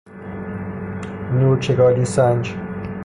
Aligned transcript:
نورچگالی 1.37 2.05
سنج 2.05 2.55